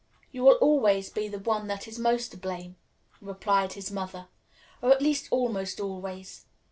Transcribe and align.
"You 0.31 0.41
will 0.45 0.55
always 0.55 1.11
be 1.11 1.27
the 1.27 1.37
one 1.37 1.67
that 1.67 1.87
is 1.87 1.99
most 1.99 2.31
to 2.31 2.37
blame," 2.37 2.75
replied 3.21 3.73
his 3.73 3.91
mother, 3.91 4.29
"or, 4.81 4.91
at 4.91 4.99
least, 4.99 5.27
almost 5.29 5.79
always. 5.79 6.47